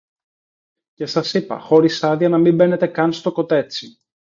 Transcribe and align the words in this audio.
Και 0.93 1.05
σας 1.05 1.33
είπα, 1.33 1.59
χωρίς 1.59 2.03
άδεια 2.03 2.29
να 2.29 2.37
μην 2.37 2.55
μπαίνετε 2.55 2.87
καν 2.87 3.13
στο 3.13 3.31
κοτέτσι 3.31 3.97